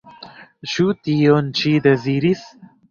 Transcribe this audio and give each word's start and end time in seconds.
Ĉu 0.71 0.87
tion 1.03 1.55
ŝi 1.61 1.77
deziris? 1.91 2.47